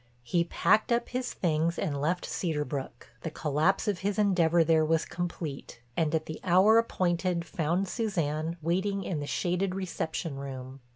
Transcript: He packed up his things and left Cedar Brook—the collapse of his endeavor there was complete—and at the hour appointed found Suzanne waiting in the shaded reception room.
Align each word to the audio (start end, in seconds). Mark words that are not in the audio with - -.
He 0.23 0.45
packed 0.45 0.91
up 0.91 1.09
his 1.09 1.31
things 1.31 1.77
and 1.77 2.01
left 2.01 2.25
Cedar 2.25 2.65
Brook—the 2.65 3.29
collapse 3.29 3.87
of 3.87 3.99
his 3.99 4.17
endeavor 4.17 4.63
there 4.63 4.83
was 4.83 5.05
complete—and 5.05 6.15
at 6.15 6.25
the 6.25 6.39
hour 6.43 6.79
appointed 6.79 7.45
found 7.45 7.87
Suzanne 7.87 8.57
waiting 8.63 9.03
in 9.03 9.19
the 9.19 9.27
shaded 9.27 9.75
reception 9.75 10.37
room. 10.37 10.79